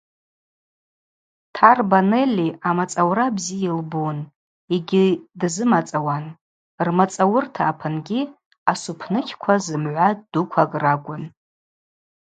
Тарба 1.55 1.99
Нелли 2.09 2.47
амацӏаура 2.67 3.25
бзи 3.35 3.57
йылбун 3.63 4.17
йгьи 4.75 5.05
дзымацӏауан, 5.39 6.25
рмацӏауырта 6.87 7.61
апынгьи 7.71 8.21
асупныкьква 8.71 9.55
зымгӏва 9.65 10.07
дуквакӏ 10.31 10.75
ракӏвын. 10.83 11.23